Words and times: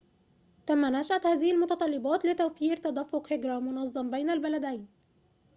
تم 0.67 0.85
نشأة 0.85 1.21
هذه 1.25 1.51
المتطلبات 1.51 2.25
لتوفير 2.25 2.77
تدفق 2.77 3.33
هجرةٍ 3.33 3.59
مُنظمٍ 3.59 4.11
بين 4.11 4.29
البلدين 4.29 4.87